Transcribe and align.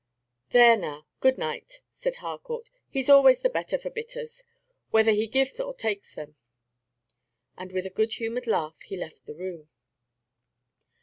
"There 0.49 0.75
now, 0.77 1.05
good 1.19 1.37
night," 1.37 1.83
said 1.91 2.15
Harcourt; 2.15 2.71
"he's 2.89 3.07
always 3.07 3.43
the 3.43 3.51
better 3.51 3.77
for 3.77 3.91
bitters, 3.91 4.43
whether 4.89 5.11
he 5.11 5.27
gives 5.27 5.59
or 5.59 5.75
takes 5.75 6.15
them." 6.15 6.37
And 7.55 7.71
with 7.71 7.85
a 7.85 7.91
good 7.91 8.13
humored 8.13 8.47
laugh 8.47 8.81
he 8.81 8.97
left 8.97 9.27
the 9.27 9.35
room. 9.35 9.69